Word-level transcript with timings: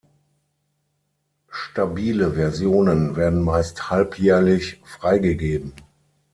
Stabile 1.51 2.31
Versionen 2.33 3.15
werden 3.15 3.43
meist 3.43 3.91
halbjährlich 3.91 4.81
freigegeben. 4.83 5.73